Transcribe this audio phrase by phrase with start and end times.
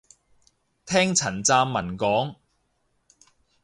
[0.87, 2.35] 聽陳湛文講